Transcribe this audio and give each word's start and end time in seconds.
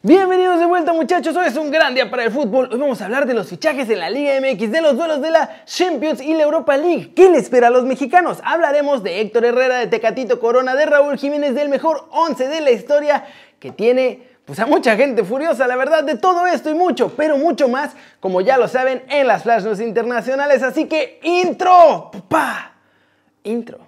Bienvenidos 0.00 0.60
de 0.60 0.66
vuelta 0.66 0.92
muchachos, 0.92 1.34
hoy 1.34 1.48
es 1.48 1.56
un 1.56 1.72
gran 1.72 1.92
día 1.92 2.08
para 2.08 2.22
el 2.22 2.30
fútbol. 2.30 2.68
Hoy 2.70 2.78
vamos 2.78 3.02
a 3.02 3.06
hablar 3.06 3.26
de 3.26 3.34
los 3.34 3.48
fichajes 3.48 3.90
en 3.90 3.98
la 3.98 4.08
Liga 4.08 4.32
MX, 4.40 4.70
de 4.70 4.80
los 4.80 4.96
duelos 4.96 5.20
de 5.20 5.32
la 5.32 5.64
Champions 5.64 6.22
y 6.22 6.34
la 6.34 6.44
Europa 6.44 6.76
League. 6.76 7.12
¿Qué 7.16 7.28
le 7.28 7.38
espera 7.38 7.66
a 7.66 7.70
los 7.70 7.84
mexicanos? 7.84 8.38
Hablaremos 8.44 9.02
de 9.02 9.20
Héctor 9.20 9.44
Herrera, 9.44 9.78
de 9.78 9.88
Tecatito 9.88 10.38
Corona, 10.38 10.76
de 10.76 10.86
Raúl 10.86 11.18
Jiménez, 11.18 11.56
del 11.56 11.68
mejor 11.68 12.06
11 12.12 12.46
de 12.46 12.60
la 12.60 12.70
historia 12.70 13.26
que 13.58 13.72
tiene 13.72 14.22
pues 14.44 14.60
a 14.60 14.66
mucha 14.66 14.94
gente 14.94 15.24
furiosa, 15.24 15.66
la 15.66 15.74
verdad, 15.74 16.04
de 16.04 16.16
todo 16.16 16.46
esto 16.46 16.70
y 16.70 16.74
mucho, 16.74 17.12
pero 17.16 17.36
mucho 17.36 17.66
más, 17.68 17.90
como 18.20 18.40
ya 18.40 18.56
lo 18.56 18.68
saben, 18.68 19.02
en 19.08 19.26
las 19.26 19.42
Flash 19.42 19.64
News 19.64 19.80
internacionales. 19.80 20.62
Así 20.62 20.84
que, 20.84 21.18
intro, 21.24 22.12
papá, 22.12 22.74
intro. 23.42 23.80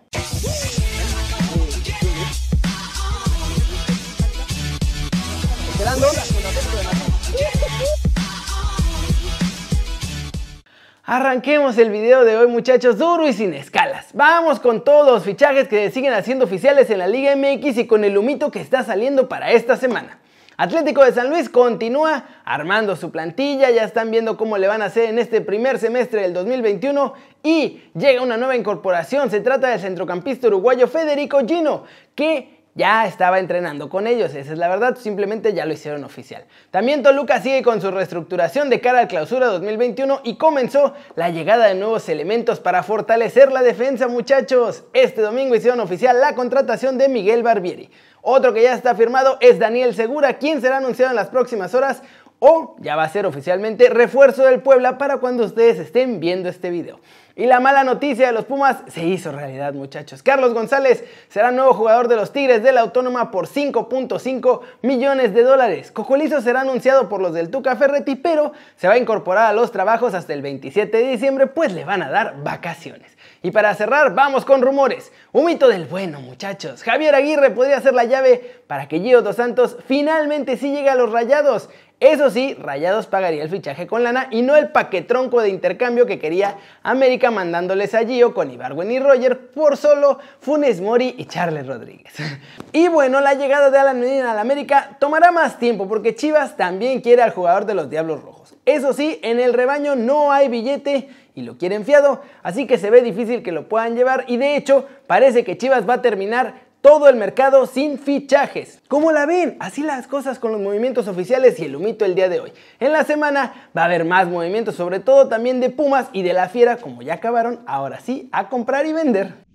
Arranquemos 11.05 11.79
el 11.79 11.91
video 11.91 12.25
de 12.25 12.37
hoy 12.37 12.47
muchachos 12.49 12.99
duro 12.99 13.27
y 13.27 13.33
sin 13.33 13.55
escalas. 13.55 14.09
Vamos 14.13 14.61
con 14.61 14.85
todos 14.85 15.11
los 15.11 15.25
fichajes 15.25 15.69
que 15.69 15.91
siguen 15.91 16.13
haciendo 16.13 16.45
oficiales 16.45 16.91
en 16.91 16.99
la 16.99 17.09
Liga 17.09 17.35
MX 17.35 17.79
y 17.79 17.87
con 17.87 18.05
el 18.05 18.19
humito 18.19 18.51
que 18.51 18.61
está 18.61 18.85
saliendo 18.85 19.29
para 19.29 19.53
esta 19.53 19.77
semana. 19.77 20.19
Atlético 20.59 21.03
de 21.03 21.13
San 21.13 21.31
Luis 21.31 21.49
continúa 21.49 22.27
armando 22.45 22.95
su 22.95 23.11
plantilla, 23.11 23.71
ya 23.71 23.85
están 23.85 24.11
viendo 24.11 24.37
cómo 24.37 24.59
le 24.59 24.69
van 24.69 24.83
a 24.83 24.87
hacer 24.87 25.09
en 25.09 25.19
este 25.19 25.41
primer 25.41 25.79
semestre 25.79 26.21
del 26.21 26.35
2021 26.35 27.15
y 27.43 27.85
llega 27.95 28.21
una 28.21 28.37
nueva 28.37 28.55
incorporación, 28.55 29.31
se 29.31 29.41
trata 29.41 29.69
del 29.71 29.81
centrocampista 29.81 30.49
uruguayo 30.49 30.87
Federico 30.87 31.41
Gino, 31.47 31.85
que 32.15 32.60
ya 32.75 33.07
estaba 33.07 33.39
entrenando 33.39 33.89
con 33.89 34.07
ellos, 34.07 34.35
esa 34.35 34.53
es 34.53 34.59
la 34.59 34.69
verdad, 34.69 34.97
simplemente 34.97 35.53
ya 35.53 35.67
lo 35.67 35.73
hicieron 35.73 36.05
oficial. 36.05 36.45
También 36.71 37.03
Toluca 37.03 37.41
sigue 37.41 37.63
con 37.63 37.81
su 37.81 37.91
reestructuración 37.91 38.71
de 38.71 38.81
cara 38.81 39.01
al 39.01 39.09
clausura 39.09 39.47
2021 39.49 40.21
y 40.25 40.37
comenzó 40.37 40.95
la 41.17 41.31
llegada 41.31 41.67
de 41.67 41.75
nuevos 41.75 42.09
elementos 42.09 42.61
para 42.61 42.83
fortalecer 42.83 43.51
la 43.53 43.63
defensa 43.63 44.09
muchachos. 44.09 44.85
Este 44.93 45.21
domingo 45.21 45.55
hicieron 45.55 45.81
oficial 45.81 46.21
la 46.21 46.35
contratación 46.35 46.97
de 46.97 47.09
Miguel 47.09 47.43
Barbieri. 47.43 47.91
Otro 48.23 48.53
que 48.53 48.63
ya 48.63 48.75
está 48.75 48.95
firmado 48.95 49.39
es 49.41 49.59
Daniel 49.59 49.95
Segura, 49.95 50.35
quien 50.35 50.61
será 50.61 50.77
anunciado 50.77 51.11
en 51.11 51.17
las 51.17 51.29
próximas 51.29 51.75
horas 51.75 52.03
o 52.41 52.75
ya 52.81 52.97
va 52.97 53.05
a 53.05 53.09
ser 53.09 53.27
oficialmente 53.27 53.89
refuerzo 53.89 54.45
del 54.45 54.61
Puebla 54.61 54.99
para 54.99 55.19
cuando 55.19 55.45
ustedes 55.45 55.79
estén 55.79 56.19
viendo 56.19 56.49
este 56.49 56.71
video. 56.71 56.99
Y 57.37 57.47
la 57.47 57.61
mala 57.61 57.85
noticia 57.85 58.27
de 58.27 58.33
los 58.33 58.45
Pumas 58.45 58.79
se 58.89 59.05
hizo 59.07 59.31
realidad, 59.31 59.73
muchachos. 59.73 60.23
Carlos 60.23 60.53
González 60.53 61.05
será 61.29 61.51
nuevo 61.51 61.73
jugador 61.73 62.09
de 62.09 62.17
los 62.17 62.33
Tigres 62.33 62.63
de 62.63 62.73
la 62.73 62.81
Autónoma 62.81 63.31
por 63.31 63.47
5.5 63.47 64.61
millones 64.83 65.33
de 65.33 65.43
dólares. 65.43 65.93
Cocolizo 65.93 66.41
será 66.41 66.63
anunciado 66.63 67.09
por 67.09 67.23
los 67.23 67.33
del 67.33 67.51
Tuca 67.51 67.77
Ferretti, 67.77 68.17
pero 68.17 68.53
se 68.77 68.89
va 68.89 68.95
a 68.95 68.99
incorporar 68.99 69.47
a 69.47 69.53
los 69.53 69.71
trabajos 69.71 70.15
hasta 70.15 70.33
el 70.33 70.43
27 70.43 70.97
de 70.97 71.09
diciembre, 71.09 71.47
pues 71.47 71.73
le 71.73 71.85
van 71.85 72.03
a 72.03 72.11
dar 72.11 72.43
vacaciones. 72.43 73.17
Y 73.43 73.53
para 73.53 73.75
cerrar, 73.75 74.15
vamos 74.15 74.45
con 74.45 74.61
rumores. 74.61 75.13
Un 75.33 75.47
mito 75.47 75.69
del 75.69 75.87
bueno, 75.87 76.21
muchachos. 76.21 76.83
Javier 76.83 77.15
Aguirre 77.15 77.51
podría 77.51 77.81
ser 77.81 77.95
la 77.95 78.05
llave 78.05 78.61
para 78.67 78.87
que 78.87 79.01
Gio 79.01 79.23
Dos 79.23 79.37
Santos 79.37 79.79
finalmente 79.87 80.59
sí 80.59 80.73
llegue 80.73 80.91
a 80.91 80.95
los 80.95 81.11
rayados. 81.11 81.71
Eso 82.01 82.31
sí, 82.31 82.55
Rayados 82.55 83.07
pagaría 83.07 83.43
el 83.43 83.51
fichaje 83.51 83.87
con 83.87 84.03
lana 84.03 84.29
y 84.31 84.41
no 84.41 84.57
el 84.57 84.71
paquetronco 84.71 85.43
de 85.43 85.51
intercambio 85.51 86.07
que 86.07 86.19
quería 86.19 86.57
América 86.83 87.31
mandándoles 87.31 87.95
a 87.95 88.07
Gio 88.07 88.33
con 88.33 88.51
Ibarwen 88.51 88.91
y 88.91 88.99
Roger 88.99 89.51
por 89.51 89.77
solo 89.77 90.19
Funes 90.41 90.81
Mori 90.81 91.15
y 91.19 91.27
Charles 91.27 91.67
Rodríguez. 91.67 92.15
y 92.73 92.89
bueno, 92.89 93.21
la 93.21 93.35
llegada 93.35 93.71
de 93.71 93.79
Alan 93.79 94.01
Medina 94.01 94.33
al 94.33 94.39
América 94.39 94.97
tomará 94.99 95.31
más 95.31 95.59
tiempo 95.59 95.87
porque 95.87 96.15
Chivas 96.15 96.57
también 96.57 97.03
quiere 97.03 97.21
al 97.21 97.33
jugador 97.33 97.67
de 97.67 97.75
los 97.75 97.91
Diablos 97.91 98.23
Rojos. 98.23 98.55
Eso 98.65 98.95
sí, 98.95 99.21
en 99.23 99.39
el 99.39 99.53
rebaño 99.53 99.95
no 99.95 100.33
hay 100.33 100.49
billete 100.49 101.11
y 101.35 101.43
lo 101.43 101.59
quieren 101.59 101.85
fiado, 101.85 102.23
así 102.43 102.67
que 102.67 102.79
se 102.79 102.89
ve 102.89 103.03
difícil 103.03 103.43
que 103.43 103.53
lo 103.53 103.69
puedan 103.69 103.95
llevar 103.95 104.25
y 104.27 104.39
de 104.39 104.57
hecho 104.57 104.87
parece 105.07 105.45
que 105.45 105.59
Chivas 105.59 105.87
va 105.89 105.95
a 105.95 106.03
terminar 106.03 106.70
todo 106.81 107.09
el 107.09 107.17
mercado 107.17 107.67
sin 107.67 107.99
fichajes. 107.99 108.81
¿Cómo 108.89 109.13
la 109.13 109.27
ven? 109.27 109.57
Así 109.61 109.83
las 109.83 110.07
cosas 110.07 110.39
con 110.39 110.53
los 110.53 110.61
movimientos 110.61 111.09
oficiales 111.09 111.59
y 111.61 111.65
el 111.67 111.77
humito 111.77 112.05
el 112.05 112.15
día 112.15 112.29
de 112.29 112.41
hoy. 112.41 112.53
En 112.79 112.93
la 112.93 113.05
semana 113.05 113.71
va 113.77 113.83
a 113.83 113.85
haber 113.87 114.05
más 114.05 114.29
movimientos, 114.29 114.77
sobre 114.77 115.01
todo 115.01 115.29
también 115.29 115.61
de 115.61 115.71
Pumas 115.71 116.09
y 116.13 116.23
de 116.23 116.33
la 116.33 116.49
Fiera, 116.49 116.77
como 116.77 117.03
ya 117.03 117.15
acabaron, 117.15 117.61
ahora 117.67 118.01
sí, 118.01 118.29
a 118.33 118.49
comprar 118.49 118.87
y 118.87 118.93
vender. 118.93 119.50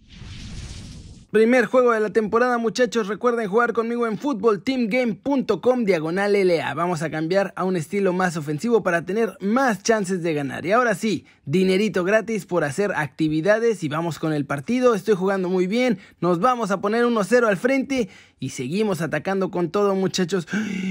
Primer 1.35 1.65
juego 1.65 1.91
de 1.91 1.99
la 1.99 2.11
temporada, 2.11 2.57
muchachos. 2.57 3.09
Recuerden 3.09 3.49
jugar 3.49 3.73
conmigo 3.73 4.07
en 4.07 4.17
footballteamgame.com 4.17 5.83
diagonal 5.83 6.31
LA. 6.31 6.73
Vamos 6.75 7.01
a 7.01 7.11
cambiar 7.11 7.51
a 7.57 7.65
un 7.65 7.75
estilo 7.75 8.13
más 8.13 8.37
ofensivo 8.37 8.83
para 8.83 9.05
tener 9.05 9.35
más 9.41 9.83
chances 9.83 10.23
de 10.23 10.33
ganar. 10.33 10.65
Y 10.65 10.71
ahora 10.71 10.95
sí, 10.95 11.25
dinerito 11.43 12.05
gratis 12.05 12.45
por 12.45 12.63
hacer 12.63 12.93
actividades 12.95 13.83
y 13.83 13.89
vamos 13.89 14.17
con 14.17 14.31
el 14.31 14.45
partido. 14.45 14.95
Estoy 14.95 15.15
jugando 15.15 15.49
muy 15.49 15.67
bien. 15.67 15.99
Nos 16.21 16.39
vamos 16.39 16.71
a 16.71 16.79
poner 16.79 17.03
1-0 17.03 17.45
al 17.45 17.57
frente 17.57 18.07
y 18.39 18.51
seguimos 18.51 19.01
atacando 19.01 19.51
con 19.51 19.71
todo, 19.71 19.93
muchachos. 19.93 20.47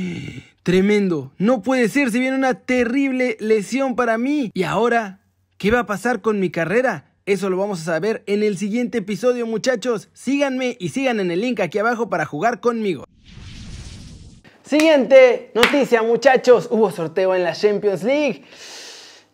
Tremendo. 0.63 1.33
No 1.39 1.63
puede 1.63 1.89
ser, 1.89 2.11
se 2.11 2.19
viene 2.19 2.37
una 2.37 2.53
terrible 2.53 3.39
lesión 3.41 3.97
para 3.97 4.19
mí. 4.19 4.51
Y 4.53 4.65
ahora, 4.65 5.21
¿qué 5.57 5.71
va 5.71 5.79
a 5.79 5.87
pasar 5.87 6.21
con 6.21 6.39
mi 6.39 6.51
carrera? 6.51 7.14
Eso 7.27 7.49
lo 7.49 7.57
vamos 7.57 7.81
a 7.81 7.85
saber 7.85 8.23
en 8.27 8.43
el 8.43 8.59
siguiente 8.59 8.99
episodio 8.99 9.47
muchachos. 9.47 10.11
Síganme 10.13 10.77
y 10.79 10.91
sigan 10.91 11.21
en 11.21 11.31
el 11.31 11.41
link 11.41 11.59
aquí 11.61 11.79
abajo 11.79 12.11
para 12.11 12.27
jugar 12.27 12.61
conmigo. 12.61 13.07
Siguiente 14.63 15.51
noticia 15.55 16.03
muchachos. 16.03 16.69
Hubo 16.71 16.91
sorteo 16.91 17.35
en 17.35 17.45
la 17.45 17.55
Champions 17.55 18.03
League. 18.03 18.45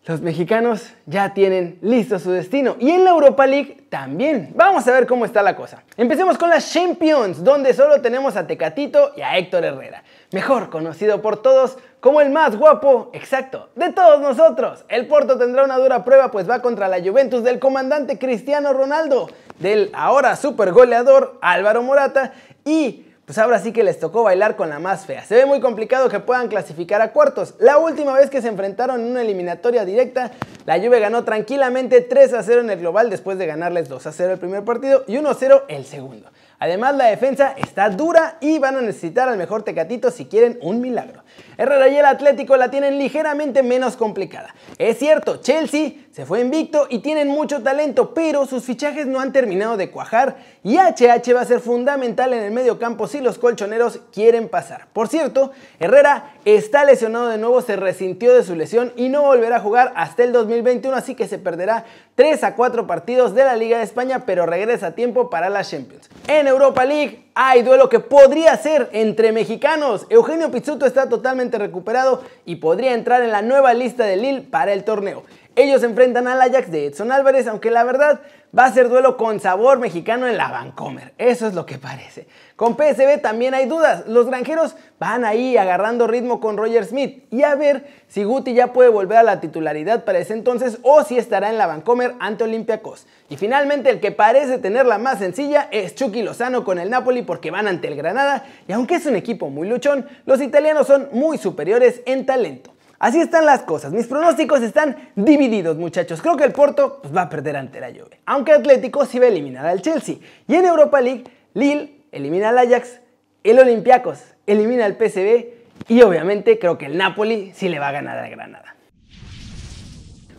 Los 0.06 0.22
mexicanos 0.22 0.94
ya 1.04 1.34
tienen 1.34 1.78
listo 1.82 2.18
su 2.18 2.30
destino 2.30 2.74
y 2.80 2.90
en 2.90 3.04
la 3.04 3.10
Europa 3.10 3.46
League 3.46 3.84
también. 3.90 4.50
Vamos 4.54 4.88
a 4.88 4.92
ver 4.92 5.06
cómo 5.06 5.26
está 5.26 5.42
la 5.42 5.54
cosa. 5.54 5.82
Empecemos 5.98 6.38
con 6.38 6.48
las 6.48 6.72
Champions, 6.72 7.44
donde 7.44 7.74
solo 7.74 8.00
tenemos 8.00 8.34
a 8.34 8.46
Tecatito 8.46 9.12
y 9.14 9.20
a 9.20 9.36
Héctor 9.36 9.62
Herrera, 9.62 10.02
mejor 10.32 10.70
conocido 10.70 11.20
por 11.20 11.42
todos 11.42 11.76
como 12.00 12.22
el 12.22 12.30
más 12.30 12.56
guapo, 12.56 13.10
exacto, 13.12 13.68
de 13.76 13.92
todos 13.92 14.22
nosotros. 14.22 14.86
El 14.88 15.06
Porto 15.06 15.36
tendrá 15.36 15.64
una 15.64 15.76
dura 15.76 16.02
prueba 16.02 16.30
pues 16.30 16.48
va 16.48 16.62
contra 16.62 16.88
la 16.88 17.02
Juventus 17.02 17.44
del 17.44 17.58
comandante 17.58 18.18
Cristiano 18.18 18.72
Ronaldo, 18.72 19.28
del 19.58 19.90
ahora 19.92 20.34
super 20.36 20.72
goleador 20.72 21.38
Álvaro 21.42 21.82
Morata 21.82 22.32
y 22.64 23.04
pues 23.30 23.38
ahora 23.38 23.60
sí 23.60 23.70
que 23.70 23.84
les 23.84 24.00
tocó 24.00 24.24
bailar 24.24 24.56
con 24.56 24.70
la 24.70 24.80
más 24.80 25.06
fea. 25.06 25.24
Se 25.24 25.36
ve 25.36 25.46
muy 25.46 25.60
complicado 25.60 26.08
que 26.08 26.18
puedan 26.18 26.48
clasificar 26.48 27.00
a 27.00 27.12
cuartos. 27.12 27.54
La 27.60 27.78
última 27.78 28.12
vez 28.12 28.28
que 28.28 28.42
se 28.42 28.48
enfrentaron 28.48 29.00
en 29.00 29.06
una 29.06 29.22
eliminatoria 29.22 29.84
directa, 29.84 30.32
la 30.66 30.80
Juve 30.80 30.98
ganó 30.98 31.22
tranquilamente 31.22 32.00
3 32.00 32.34
a 32.34 32.42
0 32.42 32.62
en 32.62 32.70
el 32.70 32.80
global 32.80 33.08
después 33.08 33.38
de 33.38 33.46
ganarles 33.46 33.88
2 33.88 34.04
a 34.04 34.10
0 34.10 34.32
el 34.32 34.40
primer 34.40 34.64
partido 34.64 35.04
y 35.06 35.16
1 35.16 35.30
a 35.30 35.34
0 35.34 35.64
el 35.68 35.86
segundo. 35.86 36.28
Además, 36.58 36.96
la 36.96 37.04
defensa 37.04 37.54
está 37.56 37.88
dura 37.88 38.36
y 38.40 38.58
van 38.58 38.76
a 38.76 38.80
necesitar 38.80 39.28
al 39.28 39.38
mejor 39.38 39.62
Tecatito 39.62 40.10
si 40.10 40.26
quieren 40.26 40.58
un 40.60 40.80
milagro. 40.80 41.22
Herrera 41.60 41.88
y 41.88 41.96
el 41.98 42.06
Atlético 42.06 42.56
la 42.56 42.70
tienen 42.70 42.96
ligeramente 42.96 43.62
menos 43.62 43.94
complicada. 43.94 44.54
Es 44.78 44.98
cierto, 44.98 45.42
Chelsea 45.42 45.92
se 46.10 46.24
fue 46.24 46.40
invicto 46.40 46.86
y 46.88 47.00
tienen 47.00 47.28
mucho 47.28 47.62
talento, 47.62 48.14
pero 48.14 48.46
sus 48.46 48.64
fichajes 48.64 49.06
no 49.06 49.20
han 49.20 49.30
terminado 49.30 49.76
de 49.76 49.90
cuajar 49.90 50.36
y 50.64 50.78
HH 50.78 51.34
va 51.34 51.42
a 51.42 51.44
ser 51.44 51.60
fundamental 51.60 52.32
en 52.32 52.44
el 52.44 52.50
medio 52.50 52.78
campo 52.78 53.06
si 53.06 53.20
los 53.20 53.36
colchoneros 53.36 54.00
quieren 54.10 54.48
pasar. 54.48 54.86
Por 54.94 55.08
cierto, 55.08 55.52
Herrera 55.78 56.32
está 56.46 56.86
lesionado 56.86 57.28
de 57.28 57.36
nuevo, 57.36 57.60
se 57.60 57.76
resintió 57.76 58.34
de 58.34 58.42
su 58.42 58.54
lesión 58.54 58.94
y 58.96 59.10
no 59.10 59.20
volverá 59.20 59.56
a 59.56 59.60
jugar 59.60 59.92
hasta 59.96 60.24
el 60.24 60.32
2021, 60.32 60.96
así 60.96 61.14
que 61.14 61.28
se 61.28 61.36
perderá 61.38 61.84
3 62.14 62.42
a 62.42 62.56
4 62.56 62.86
partidos 62.86 63.34
de 63.34 63.44
la 63.44 63.56
Liga 63.56 63.76
de 63.76 63.84
España, 63.84 64.24
pero 64.24 64.46
regresa 64.46 64.86
a 64.86 64.94
tiempo 64.94 65.28
para 65.28 65.50
la 65.50 65.62
Champions. 65.62 66.08
En 66.26 66.46
Europa 66.46 66.86
League 66.86 67.29
hay 67.34 67.62
duelo 67.62 67.88
que 67.88 68.00
podría 68.00 68.56
ser 68.56 68.88
entre 68.92 69.32
mexicanos. 69.32 70.06
Eugenio 70.10 70.50
Pizzuto 70.50 70.86
está 70.86 71.08
totalmente 71.08 71.58
recuperado 71.58 72.22
y 72.44 72.56
podría 72.56 72.94
entrar 72.94 73.22
en 73.22 73.30
la 73.30 73.42
nueva 73.42 73.74
lista 73.74 74.04
de 74.04 74.16
Lille 74.16 74.42
para 74.42 74.72
el 74.72 74.84
torneo. 74.84 75.22
Ellos 75.60 75.82
enfrentan 75.82 76.26
al 76.26 76.40
Ajax 76.40 76.70
de 76.70 76.86
Edson 76.86 77.12
Álvarez, 77.12 77.46
aunque 77.46 77.70
la 77.70 77.84
verdad 77.84 78.20
va 78.58 78.64
a 78.64 78.72
ser 78.72 78.88
duelo 78.88 79.18
con 79.18 79.40
sabor 79.40 79.78
mexicano 79.78 80.26
en 80.26 80.38
la 80.38 80.50
Vancomer. 80.50 81.12
Eso 81.18 81.46
es 81.46 81.52
lo 81.52 81.66
que 81.66 81.76
parece. 81.76 82.26
Con 82.56 82.78
PSB 82.78 83.20
también 83.20 83.52
hay 83.52 83.66
dudas. 83.66 84.06
Los 84.06 84.28
granjeros 84.28 84.74
van 84.98 85.22
ahí 85.22 85.58
agarrando 85.58 86.06
ritmo 86.06 86.40
con 86.40 86.56
Roger 86.56 86.86
Smith 86.86 87.24
y 87.30 87.42
a 87.42 87.56
ver 87.56 87.84
si 88.08 88.24
Guti 88.24 88.54
ya 88.54 88.72
puede 88.72 88.88
volver 88.88 89.18
a 89.18 89.22
la 89.22 89.40
titularidad 89.42 90.06
para 90.06 90.18
ese 90.18 90.32
entonces 90.32 90.78
o 90.80 91.04
si 91.04 91.18
estará 91.18 91.50
en 91.50 91.58
la 91.58 91.66
Vancomer 91.66 92.14
ante 92.20 92.44
Olympiacos. 92.44 93.06
Y 93.28 93.36
finalmente 93.36 93.90
el 93.90 94.00
que 94.00 94.12
parece 94.12 94.56
tener 94.56 94.86
la 94.86 94.96
más 94.96 95.18
sencilla 95.18 95.68
es 95.70 95.94
Chucky 95.94 96.22
Lozano 96.22 96.64
con 96.64 96.78
el 96.78 96.88
Napoli 96.88 97.20
porque 97.20 97.50
van 97.50 97.68
ante 97.68 97.88
el 97.88 97.96
Granada 97.96 98.46
y 98.66 98.72
aunque 98.72 98.94
es 98.94 99.04
un 99.04 99.14
equipo 99.14 99.50
muy 99.50 99.68
luchón, 99.68 100.08
los 100.24 100.40
italianos 100.40 100.86
son 100.86 101.10
muy 101.12 101.36
superiores 101.36 102.00
en 102.06 102.24
talento. 102.24 102.72
Así 103.00 103.18
están 103.18 103.46
las 103.46 103.62
cosas. 103.62 103.92
Mis 103.92 104.06
pronósticos 104.06 104.60
están 104.60 104.94
divididos, 105.16 105.78
muchachos. 105.78 106.20
Creo 106.20 106.36
que 106.36 106.44
el 106.44 106.52
Porto 106.52 107.00
pues, 107.00 107.16
va 107.16 107.22
a 107.22 107.28
perder 107.30 107.56
ante 107.56 107.80
la 107.80 107.88
Juve. 107.88 108.20
Aunque 108.26 108.52
Atlético 108.52 109.06
sí 109.06 109.18
va 109.18 109.24
a 109.24 109.28
eliminar 109.28 109.64
al 109.64 109.80
Chelsea. 109.80 110.16
Y 110.46 110.54
en 110.54 110.66
Europa 110.66 111.00
League, 111.00 111.24
Lille 111.54 112.04
elimina 112.12 112.50
al 112.50 112.58
Ajax, 112.58 113.00
el 113.42 113.58
Olympiacos 113.58 114.18
elimina 114.46 114.84
al 114.84 114.96
PSV 114.98 115.46
Y 115.88 116.02
obviamente 116.02 116.58
creo 116.58 116.76
que 116.76 116.86
el 116.86 116.98
Napoli 116.98 117.52
sí 117.54 117.70
le 117.70 117.78
va 117.78 117.88
a 117.88 117.92
ganar 117.92 118.18
al 118.18 118.30
Granada. 118.30 118.76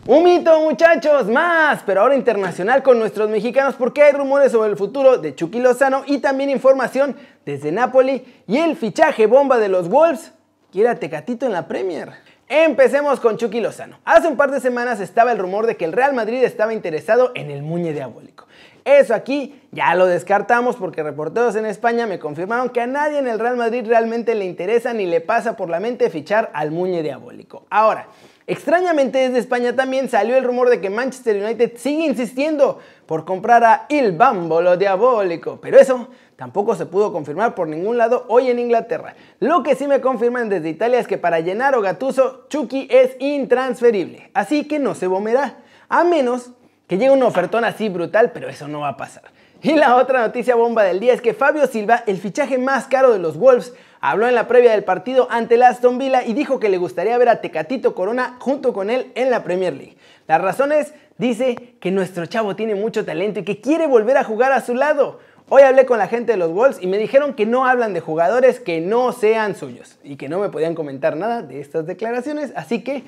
Un 0.06 0.22
mito 0.22 0.60
muchachos, 0.60 1.26
más, 1.26 1.82
pero 1.84 2.02
ahora 2.02 2.14
internacional 2.14 2.84
con 2.84 2.96
nuestros 3.00 3.28
mexicanos 3.28 3.74
porque 3.74 4.02
hay 4.02 4.12
rumores 4.12 4.52
sobre 4.52 4.70
el 4.70 4.76
futuro 4.76 5.18
de 5.18 5.34
Chucky 5.34 5.58
Lozano 5.58 6.04
y 6.06 6.18
también 6.18 6.48
información 6.48 7.16
desde 7.44 7.72
Napoli 7.72 8.24
y 8.46 8.58
el 8.58 8.76
fichaje 8.76 9.26
bomba 9.26 9.58
de 9.58 9.68
los 9.68 9.88
Wolves 9.88 10.32
quiere 10.70 10.88
a 10.88 10.94
Tecatito 10.94 11.46
en 11.46 11.52
la 11.52 11.66
Premier. 11.66 12.31
Empecemos 12.54 13.18
con 13.18 13.38
Chucky 13.38 13.60
Lozano. 13.60 13.98
Hace 14.04 14.28
un 14.28 14.36
par 14.36 14.50
de 14.50 14.60
semanas 14.60 15.00
estaba 15.00 15.32
el 15.32 15.38
rumor 15.38 15.66
de 15.66 15.78
que 15.78 15.86
el 15.86 15.92
Real 15.94 16.12
Madrid 16.12 16.44
estaba 16.44 16.74
interesado 16.74 17.32
en 17.34 17.50
el 17.50 17.62
Muñe 17.62 17.94
Diabólico. 17.94 18.46
Eso 18.84 19.14
aquí 19.14 19.58
ya 19.70 19.94
lo 19.94 20.04
descartamos 20.04 20.76
porque 20.76 21.02
reporteros 21.02 21.56
en 21.56 21.64
España 21.64 22.06
me 22.06 22.18
confirmaron 22.18 22.68
que 22.68 22.82
a 22.82 22.86
nadie 22.86 23.20
en 23.20 23.26
el 23.26 23.38
Real 23.38 23.56
Madrid 23.56 23.86
realmente 23.86 24.34
le 24.34 24.44
interesa 24.44 24.92
ni 24.92 25.06
le 25.06 25.22
pasa 25.22 25.56
por 25.56 25.70
la 25.70 25.80
mente 25.80 26.10
fichar 26.10 26.50
al 26.52 26.72
Muñe 26.72 27.02
Diabólico. 27.02 27.64
Ahora, 27.70 28.08
Extrañamente 28.46 29.18
desde 29.18 29.38
España 29.38 29.76
también 29.76 30.08
salió 30.08 30.36
el 30.36 30.42
rumor 30.42 30.68
de 30.68 30.80
que 30.80 30.90
Manchester 30.90 31.42
United 31.42 31.74
sigue 31.76 32.04
insistiendo 32.04 32.80
por 33.06 33.24
comprar 33.24 33.62
a 33.62 33.86
Il 33.88 34.12
Bambolo 34.12 34.76
Diabólico, 34.76 35.60
pero 35.60 35.78
eso 35.78 36.08
tampoco 36.36 36.74
se 36.74 36.86
pudo 36.86 37.12
confirmar 37.12 37.54
por 37.54 37.68
ningún 37.68 37.98
lado 37.98 38.24
hoy 38.28 38.50
en 38.50 38.58
Inglaterra. 38.58 39.14
Lo 39.40 39.62
que 39.62 39.74
sí 39.74 39.86
me 39.86 40.00
confirman 40.00 40.48
desde 40.48 40.68
Italia 40.68 40.98
es 40.98 41.06
que 41.06 41.18
para 41.18 41.40
llenar 41.40 41.74
o 41.74 41.80
Gattuso, 41.80 42.46
Chucky 42.48 42.88
es 42.90 43.16
intransferible, 43.18 44.30
así 44.34 44.66
que 44.66 44.78
no 44.78 44.94
se 44.94 45.06
bomerá, 45.06 45.58
a 45.88 46.04
menos 46.04 46.52
que 46.86 46.98
llegue 46.98 47.12
un 47.12 47.22
ofertón 47.22 47.64
así 47.64 47.88
brutal, 47.88 48.32
pero 48.32 48.48
eso 48.48 48.68
no 48.68 48.80
va 48.80 48.88
a 48.88 48.96
pasar. 48.96 49.24
Y 49.62 49.74
la 49.74 49.94
otra 49.96 50.20
noticia 50.20 50.56
bomba 50.56 50.82
del 50.82 50.98
día 50.98 51.12
es 51.12 51.20
que 51.20 51.34
Fabio 51.34 51.68
Silva, 51.68 52.02
el 52.08 52.18
fichaje 52.18 52.58
más 52.58 52.86
caro 52.88 53.12
de 53.12 53.20
los 53.20 53.36
Wolves, 53.36 53.72
habló 54.00 54.26
en 54.26 54.34
la 54.34 54.48
previa 54.48 54.72
del 54.72 54.82
partido 54.82 55.28
ante 55.30 55.54
el 55.54 55.62
Aston 55.62 55.98
Villa 55.98 56.24
y 56.24 56.32
dijo 56.32 56.58
que 56.58 56.68
le 56.68 56.78
gustaría 56.78 57.16
ver 57.16 57.28
a 57.28 57.40
Tecatito 57.40 57.94
Corona 57.94 58.36
junto 58.40 58.72
con 58.72 58.90
él 58.90 59.12
en 59.14 59.30
la 59.30 59.44
Premier 59.44 59.72
League. 59.72 59.96
Las 60.26 60.42
razones 60.42 60.92
dice 61.16 61.76
que 61.78 61.92
nuestro 61.92 62.26
chavo 62.26 62.56
tiene 62.56 62.74
mucho 62.74 63.04
talento 63.04 63.38
y 63.38 63.44
que 63.44 63.60
quiere 63.60 63.86
volver 63.86 64.16
a 64.16 64.24
jugar 64.24 64.50
a 64.50 64.60
su 64.60 64.74
lado. 64.74 65.20
Hoy 65.54 65.64
hablé 65.64 65.84
con 65.84 65.98
la 65.98 66.08
gente 66.08 66.32
de 66.32 66.38
los 66.38 66.50
Wolves 66.50 66.78
y 66.80 66.86
me 66.86 66.96
dijeron 66.96 67.34
que 67.34 67.44
no 67.44 67.66
hablan 67.66 67.92
de 67.92 68.00
jugadores 68.00 68.58
que 68.58 68.80
no 68.80 69.12
sean 69.12 69.54
suyos 69.54 69.98
y 70.02 70.16
que 70.16 70.30
no 70.30 70.38
me 70.38 70.48
podían 70.48 70.74
comentar 70.74 71.14
nada 71.14 71.42
de 71.42 71.60
estas 71.60 71.84
declaraciones, 71.84 72.54
así 72.56 72.82
que 72.82 73.04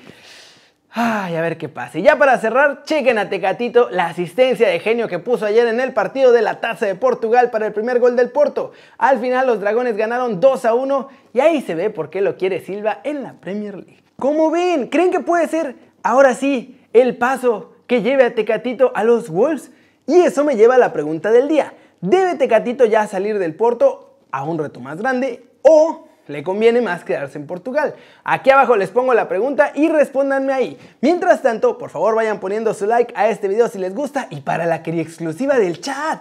Ay, 0.91 1.37
a 1.37 1.41
ver 1.41 1.57
qué 1.57 1.71
pasa. 1.71 1.99
Y 1.99 2.03
ya 2.03 2.19
para 2.19 2.37
cerrar, 2.37 2.83
chequen 2.85 3.17
a 3.17 3.31
Tecatito 3.31 3.89
la 3.89 4.09
asistencia 4.09 4.69
de 4.69 4.79
genio 4.79 5.09
que 5.09 5.19
puso 5.19 5.47
ayer 5.47 5.67
en 5.69 5.81
el 5.81 5.95
partido 5.95 6.33
de 6.33 6.43
la 6.43 6.61
Taza 6.61 6.85
de 6.85 6.95
Portugal 6.95 7.51
para 7.51 7.67
el 7.67 7.73
primer 7.73 7.99
gol 7.99 8.15
del 8.15 8.29
Porto. 8.29 8.73
Al 8.99 9.21
final 9.21 9.47
los 9.47 9.61
dragones 9.61 9.97
ganaron 9.97 10.39
2 10.39 10.65
a 10.67 10.75
1 10.75 11.09
y 11.33 11.41
ahí 11.41 11.63
se 11.63 11.75
ve 11.75 11.89
por 11.89 12.11
qué 12.11 12.21
lo 12.21 12.37
quiere 12.37 12.61
Silva 12.61 13.01
en 13.05 13.23
la 13.23 13.41
Premier 13.41 13.77
League. 13.77 14.05
¿Cómo 14.19 14.51
ven? 14.51 14.89
¿Creen 14.89 15.11
que 15.11 15.21
puede 15.21 15.49
ser 15.49 15.77
ahora 16.03 16.35
sí 16.35 16.79
el 16.93 17.17
paso 17.17 17.73
que 17.87 18.03
lleve 18.03 18.23
a 18.23 18.35
Tecatito 18.35 18.93
a 18.95 19.03
los 19.03 19.31
Wolves? 19.31 19.71
Y 20.07 20.21
eso 20.21 20.45
me 20.45 20.57
lleva 20.57 20.75
a 20.75 20.79
la 20.79 20.93
pregunta 20.93 21.33
del 21.33 21.49
día. 21.49 21.73
¿Debe 22.07 22.35
Tecatito 22.35 22.85
ya 22.85 23.07
salir 23.07 23.39
del 23.39 23.55
Porto 23.55 24.19
a 24.31 24.45
un 24.45 24.59
reto 24.59 24.79
más 24.79 24.99
grande 24.99 25.43
o 25.63 26.07
le 26.27 26.43
conviene 26.43 26.83
más 26.83 27.03
quedarse 27.03 27.39
en 27.39 27.47
Portugal. 27.47 27.95
Aquí 28.25 28.51
abajo 28.51 28.77
les 28.77 28.91
pongo 28.91 29.15
la 29.15 29.27
pregunta 29.27 29.73
y 29.75 29.89
respóndanme 29.89 30.53
ahí. 30.53 30.79
Mientras 31.01 31.41
tanto, 31.41 31.79
por 31.79 31.89
favor 31.89 32.15
vayan 32.15 32.41
poniendo 32.41 32.75
su 32.75 32.85
like 32.85 33.15
a 33.17 33.31
este 33.31 33.49
video 33.49 33.69
si 33.69 33.79
les 33.79 33.95
gusta 33.95 34.27
y 34.29 34.43
para 34.43 34.67
la 34.67 34.83
querida 34.83 35.01
exclusiva 35.01 35.59
del 35.59 35.81
chat. 35.81 36.21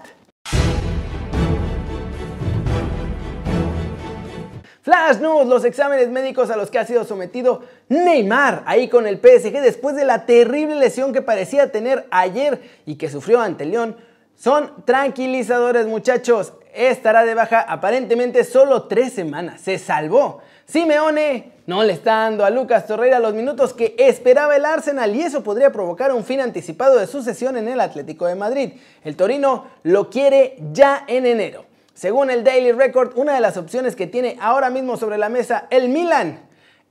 Flash 4.84 5.18
News, 5.18 5.48
los 5.48 5.66
exámenes 5.66 6.08
médicos 6.08 6.50
a 6.50 6.56
los 6.56 6.72
que 6.72 6.80
ha 6.80 6.86
sido 6.86 7.04
sometido 7.04 7.62
Neymar 7.90 8.64
ahí 8.66 8.88
con 8.88 9.06
el 9.06 9.18
PSG 9.18 9.62
después 9.62 9.98
de 9.98 10.06
la 10.06 10.26
terrible 10.26 10.76
lesión 10.76 11.12
que 11.12 11.22
parecía 11.22 11.74
tener 11.74 12.08
ayer 12.10 12.62
y 12.86 12.96
que 12.96 13.10
sufrió 13.10 13.42
ante 13.42 13.66
León 13.66 13.98
son 14.36 14.84
tranquilizadores 14.86 15.86
muchachos 15.86 16.54
estará 16.74 17.24
de 17.24 17.36
baja 17.36 17.62
aparentemente 17.62 18.44
solo 18.44 18.84
tres 18.84 19.14
semanas. 19.14 19.62
Se 19.62 19.78
salvó. 19.78 20.42
Simeone 20.66 21.52
no 21.68 21.84
le 21.84 21.94
está 21.94 22.16
dando 22.16 22.46
a 22.46 22.50
Lucas 22.50 22.88
Torreira 22.88 23.20
los 23.20 23.34
minutos 23.34 23.74
que 23.74 23.96
esperaba 23.98 24.56
el 24.56 24.66
Arsenal 24.66 25.16
y 25.16 25.22
eso 25.22 25.44
podría 25.44 25.72
provocar 25.72 26.12
un 26.12 26.24
fin 26.24 26.42
anticipado 26.42 26.98
de 26.98 27.08
su 27.08 27.22
sesión 27.22 27.58
en 27.58 27.68
el 27.68 27.80
Atlético 27.80 28.26
de 28.26 28.36
Madrid. 28.36 28.74
El 29.04 29.16
Torino 29.16 29.68
lo 29.84 30.10
quiere 30.10 30.58
ya 30.72 31.06
en 31.08 31.26
enero. 31.26 31.66
Según 31.94 32.32
el 32.32 32.44
Daily 32.44 32.72
Record, 32.72 33.18
una 33.18 33.36
de 33.36 33.42
las 33.42 33.56
opciones 33.56 33.96
que 33.96 34.08
tiene 34.08 34.38
ahora 34.42 34.70
mismo 34.70 34.98
sobre 34.98 35.18
la 35.18 35.30
mesa 35.30 35.68
el 35.70 35.90
Milan 35.90 36.40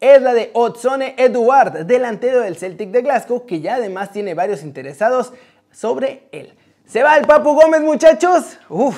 es 0.00 0.20
la 0.22 0.34
de 0.34 0.50
Otsone 0.52 1.14
Eduard, 1.16 1.86
delantero 1.86 2.40
del 2.40 2.56
Celtic 2.56 2.90
de 2.90 3.02
Glasgow, 3.02 3.46
que 3.46 3.60
ya 3.60 3.76
además 3.76 4.10
tiene 4.10 4.34
varios 4.34 4.62
interesados 4.62 5.32
sobre 5.70 6.28
él. 6.32 6.54
¿Se 6.86 7.02
va 7.02 7.16
el 7.16 7.26
Papu 7.26 7.54
Gómez, 7.54 7.80
muchachos? 7.80 8.58
Uf. 8.68 8.96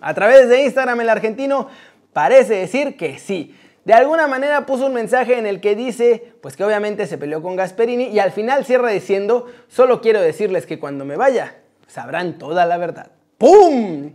A 0.00 0.14
través 0.14 0.48
de 0.48 0.64
Instagram 0.64 1.00
el 1.02 1.08
argentino 1.08 1.68
parece 2.12 2.54
decir 2.54 2.96
que 2.96 3.18
sí. 3.18 3.56
De 3.84 3.94
alguna 3.94 4.26
manera 4.26 4.66
puso 4.66 4.86
un 4.86 4.94
mensaje 4.94 5.38
en 5.38 5.46
el 5.46 5.60
que 5.60 5.74
dice, 5.74 6.34
pues 6.42 6.56
que 6.56 6.64
obviamente 6.64 7.06
se 7.06 7.18
peleó 7.18 7.42
con 7.42 7.56
Gasperini 7.56 8.08
y 8.08 8.18
al 8.18 8.32
final 8.32 8.64
cierra 8.64 8.90
diciendo, 8.90 9.46
solo 9.68 10.00
quiero 10.00 10.20
decirles 10.20 10.66
que 10.66 10.78
cuando 10.78 11.04
me 11.04 11.16
vaya, 11.16 11.56
sabrán 11.86 12.38
toda 12.38 12.66
la 12.66 12.78
verdad. 12.78 13.10
¡Pum! 13.38 14.12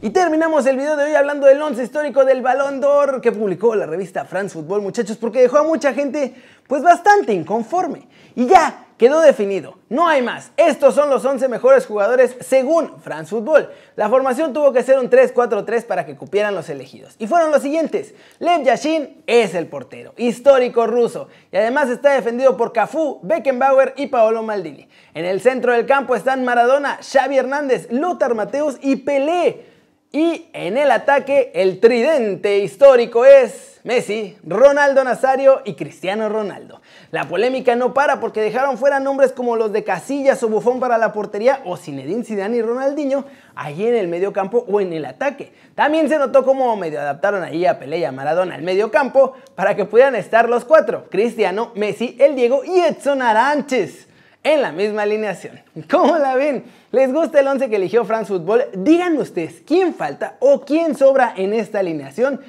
Y 0.00 0.10
terminamos 0.10 0.64
el 0.66 0.76
video 0.76 0.96
de 0.96 1.04
hoy 1.04 1.14
hablando 1.14 1.46
del 1.46 1.60
once 1.60 1.82
histórico 1.82 2.24
del 2.24 2.40
Balón 2.40 2.80
d'Or 2.80 3.20
que 3.20 3.32
publicó 3.32 3.74
la 3.74 3.84
revista 3.84 4.24
France 4.24 4.52
Football, 4.54 4.82
muchachos, 4.82 5.16
porque 5.16 5.40
dejó 5.40 5.58
a 5.58 5.64
mucha 5.64 5.92
gente 5.92 6.34
pues 6.66 6.82
bastante 6.82 7.32
inconforme. 7.32 8.08
Y 8.36 8.46
ya, 8.46 8.86
quedó 8.98 9.20
definido. 9.20 9.78
No 9.88 10.06
hay 10.06 10.20
más. 10.20 10.50
Estos 10.56 10.94
son 10.94 11.08
los 11.08 11.24
11 11.24 11.48
mejores 11.48 11.86
jugadores 11.86 12.36
según 12.40 13.00
France 13.00 13.30
Football. 13.30 13.70
La 13.96 14.10
formación 14.10 14.52
tuvo 14.52 14.72
que 14.72 14.82
ser 14.82 14.98
un 14.98 15.08
3-4-3 15.08 15.86
para 15.86 16.04
que 16.04 16.16
cupieran 16.16 16.54
los 16.54 16.68
elegidos. 16.68 17.14
Y 17.18 17.26
fueron 17.26 17.50
los 17.50 17.62
siguientes. 17.62 18.14
Lev 18.40 18.64
Yashin 18.64 19.22
es 19.26 19.54
el 19.54 19.68
portero, 19.68 20.12
histórico 20.18 20.86
ruso. 20.86 21.28
Y 21.50 21.56
además 21.56 21.88
está 21.88 22.12
defendido 22.12 22.56
por 22.56 22.72
Cafú, 22.72 23.20
Beckenbauer 23.22 23.94
y 23.96 24.08
Paolo 24.08 24.42
Maldini. 24.42 24.88
En 25.14 25.24
el 25.24 25.40
centro 25.40 25.72
del 25.72 25.86
campo 25.86 26.14
están 26.14 26.44
Maradona, 26.44 26.98
Xavi 27.00 27.38
Hernández, 27.38 27.88
Lothar 27.90 28.34
Mateus 28.34 28.76
y 28.82 28.96
Pelé. 28.96 29.67
Y 30.10 30.48
en 30.54 30.78
el 30.78 30.90
ataque, 30.90 31.52
el 31.54 31.80
tridente 31.80 32.60
histórico 32.60 33.26
es 33.26 33.78
Messi, 33.84 34.38
Ronaldo 34.42 35.04
Nazario 35.04 35.60
y 35.66 35.74
Cristiano 35.74 36.30
Ronaldo. 36.30 36.80
La 37.10 37.28
polémica 37.28 37.76
no 37.76 37.92
para 37.92 38.18
porque 38.18 38.40
dejaron 38.40 38.78
fuera 38.78 39.00
nombres 39.00 39.32
como 39.32 39.54
los 39.54 39.70
de 39.70 39.84
Casillas 39.84 40.42
o 40.42 40.48
Bufón 40.48 40.80
para 40.80 40.96
la 40.96 41.12
portería 41.12 41.60
o 41.66 41.76
Zinedine 41.76 42.24
Zidane 42.24 42.56
y 42.56 42.62
Ronaldinho 42.62 43.26
allí 43.54 43.86
en 43.86 43.96
el 43.96 44.08
medio 44.08 44.32
campo 44.32 44.64
o 44.66 44.80
en 44.80 44.94
el 44.94 45.04
ataque. 45.04 45.52
También 45.74 46.08
se 46.08 46.18
notó 46.18 46.42
cómo 46.42 46.74
medio 46.74 47.00
adaptaron 47.00 47.42
ahí 47.42 47.66
a 47.66 47.78
Pelé 47.78 47.98
y 47.98 48.04
a 48.04 48.12
Maradona 48.12 48.54
al 48.54 48.62
medio 48.62 48.90
campo 48.90 49.34
para 49.54 49.76
que 49.76 49.84
pudieran 49.84 50.14
estar 50.14 50.48
los 50.48 50.64
cuatro, 50.64 51.04
Cristiano, 51.10 51.72
Messi, 51.74 52.16
el 52.18 52.34
Diego 52.34 52.64
y 52.64 52.78
Edson 52.78 53.20
Aranches 53.20 54.07
en 54.42 54.62
la 54.62 54.72
misma 54.72 55.02
alineación. 55.02 55.60
¿Cómo 55.90 56.18
la 56.18 56.34
ven? 56.34 56.64
¿Les 56.92 57.12
gusta 57.12 57.40
el 57.40 57.48
11 57.48 57.68
que 57.68 57.76
eligió 57.76 58.04
France 58.04 58.28
Football? 58.28 58.64
Díganme 58.74 59.20
ustedes 59.20 59.62
quién 59.66 59.94
falta 59.94 60.36
o 60.40 60.64
quién 60.64 60.96
sobra 60.96 61.34
en 61.36 61.52
esta 61.52 61.80
alineación. 61.80 62.40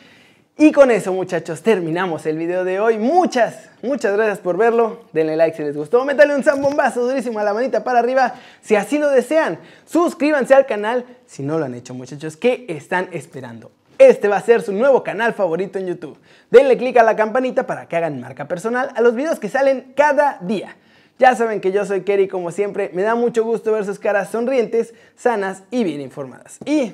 Y 0.57 0.73
con 0.73 0.91
eso 0.91 1.13
muchachos 1.13 1.61
terminamos 1.61 2.25
el 2.25 2.37
video 2.37 2.65
de 2.65 2.81
hoy. 2.81 2.97
Muchas, 2.97 3.69
muchas 3.81 4.13
gracias 4.13 4.39
por 4.39 4.57
verlo. 4.57 5.05
Denle 5.13 5.37
like 5.37 5.55
si 5.55 5.63
les 5.63 5.75
gustó. 5.75 6.03
Métale 6.03 6.35
un 6.35 6.43
zambombazo 6.43 7.07
durísimo 7.07 7.39
a 7.39 7.45
la 7.45 7.53
manita 7.53 7.83
para 7.83 7.99
arriba 7.99 8.33
si 8.61 8.75
así 8.75 8.97
lo 8.97 9.09
desean. 9.09 9.57
Suscríbanse 9.85 10.53
al 10.53 10.65
canal 10.65 11.05
si 11.25 11.43
no 11.43 11.57
lo 11.59 11.63
han 11.63 11.75
hecho 11.75 11.93
muchachos. 11.93 12.35
¿Qué 12.35 12.65
están 12.67 13.07
esperando? 13.13 13.71
Este 13.97 14.27
va 14.27 14.35
a 14.35 14.41
ser 14.41 14.61
su 14.61 14.73
nuevo 14.73 15.01
canal 15.01 15.33
favorito 15.33 15.79
en 15.79 15.87
YouTube. 15.87 16.17
Denle 16.51 16.77
click 16.77 16.97
a 16.97 17.03
la 17.03 17.15
campanita 17.15 17.65
para 17.65 17.87
que 17.87 17.95
hagan 17.95 18.19
marca 18.19 18.47
personal 18.49 18.89
a 18.95 19.01
los 19.01 19.15
videos 19.15 19.39
que 19.39 19.47
salen 19.47 19.93
cada 19.95 20.39
día. 20.41 20.75
Ya 21.19 21.35
saben 21.35 21.59
que 21.59 21.73
yo 21.73 21.85
soy 21.85 22.03
Kerry 22.03 22.29
como 22.29 22.49
siempre, 22.49 22.89
me 22.93 23.03
da 23.03 23.13
mucho 23.13 23.43
gusto 23.43 23.73
ver 23.73 23.83
sus 23.83 23.99
caras 23.99 24.29
sonrientes, 24.29 24.93
sanas 25.17 25.63
y 25.69 25.83
bien 25.83 25.99
informadas. 25.99 26.59
Y 26.65 26.93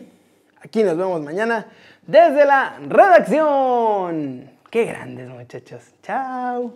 aquí 0.61 0.83
nos 0.83 0.97
vemos 0.97 1.21
mañana 1.21 1.67
desde 2.07 2.43
la 2.43 2.79
redacción. 2.87 4.49
Qué 4.71 4.85
grandes 4.85 5.29
muchachos. 5.29 5.83
Chao. 6.01 6.73